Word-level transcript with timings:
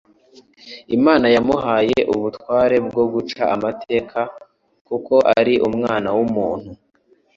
Imana 0.97 1.25
"yamuhaye 1.35 1.97
ubutware 2.13 2.75
bwo 2.87 3.03
guca 3.13 3.43
amateka, 3.55 4.19
kuko 4.87 5.13
ari 5.39 5.53
Umwana 5.67 6.09
w'umuntu." 6.15 6.71